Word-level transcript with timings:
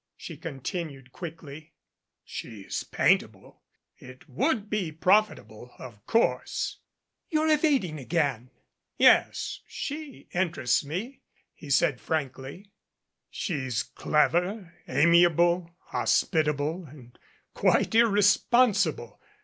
she 0.17 0.35
continued 0.35 1.11
quickly. 1.11 1.73
"She's 2.23 2.83
paintable 2.83 3.61
it 3.97 4.27
would 4.27 4.67
be 4.67 4.91
profitable, 4.91 5.75
of 5.77 6.03
course" 6.07 6.79
"You're 7.29 7.53
evading 7.53 7.99
again." 7.99 8.49
"Yes, 8.97 9.59
she 9.67 10.27
interests 10.33 10.83
me," 10.83 11.21
he 11.53 11.69
said 11.69 12.01
frankly. 12.01 12.71
"She's 13.29 13.83
clever, 13.83 14.73
amiable, 14.87 15.69
hospitable 15.77 16.85
and 16.87 17.19
quite 17.53 17.93
irresponsible. 17.93 19.21